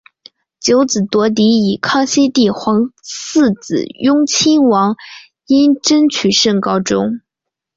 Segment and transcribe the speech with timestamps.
[0.59, 4.95] 九子夺嫡以康熙帝皇四子雍亲王
[5.45, 7.19] 胤禛取胜告终。